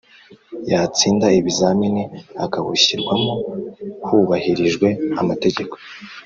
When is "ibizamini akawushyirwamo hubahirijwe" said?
1.39-4.87